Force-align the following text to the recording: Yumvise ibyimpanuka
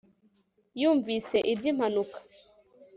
Yumvise 0.81 1.37
ibyimpanuka 1.51 2.19